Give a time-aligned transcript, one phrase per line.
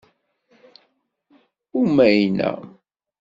[1.81, 2.49] Umayna.